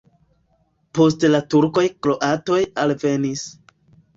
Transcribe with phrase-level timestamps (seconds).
[0.99, 3.45] Post la turkoj kroatoj alvenis.